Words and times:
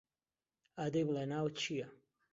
ئادەی 0.77 1.05
بڵێ 1.07 1.23
ناوت 1.31 1.53
چییە؟ 1.61 1.87